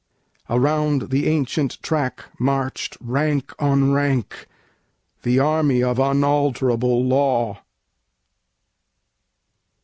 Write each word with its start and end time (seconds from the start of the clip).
Around 0.49 1.11
the 1.11 1.27
ancient 1.29 1.79
track 1.83 2.25
march'd, 2.39 2.97
rank 2.99 3.53
on 3.59 3.91
rank, 3.93 4.47
The 5.21 5.37
army 5.37 5.83
of 5.83 5.99
unalterable 5.99 7.05
law. 7.05 7.61